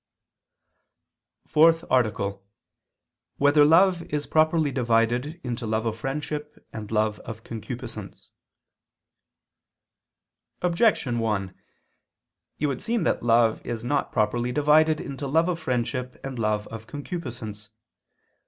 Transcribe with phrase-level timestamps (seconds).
[1.51, 2.39] ________________________FOURTH ARTICLE [I II, Q.
[3.37, 3.37] 26, Art.
[3.37, 8.31] 4] Whether Love Is Properly Divided into Love of Friendship and Love of Concupiscence?
[10.63, 11.53] Objection 1:
[12.57, 16.65] It would seem that love is not properly divided into love of friendship and love
[16.69, 17.69] of concupiscence.